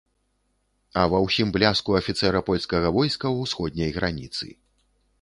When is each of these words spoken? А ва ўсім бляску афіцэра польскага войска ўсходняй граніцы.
А 1.01 1.03
ва 1.15 1.19
ўсім 1.25 1.53
бляску 1.59 1.97
афіцэра 2.01 2.43
польскага 2.49 2.93
войска 2.99 3.37
ўсходняй 3.39 3.97
граніцы. 4.03 4.47